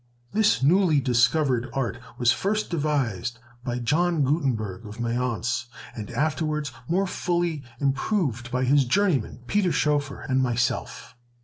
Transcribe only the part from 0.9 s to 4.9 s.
discovered art was first devised by John Gutenberg